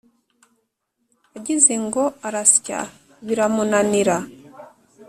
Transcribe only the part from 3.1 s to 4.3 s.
biramunanira,